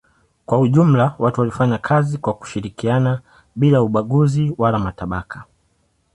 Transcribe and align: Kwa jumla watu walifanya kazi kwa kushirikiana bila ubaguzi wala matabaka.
Kwa 0.45 0.67
jumla 0.67 1.15
watu 1.19 1.41
walifanya 1.41 1.77
kazi 1.77 2.17
kwa 2.17 2.33
kushirikiana 2.33 3.21
bila 3.55 3.81
ubaguzi 3.83 4.55
wala 4.57 4.79
matabaka. 4.79 5.45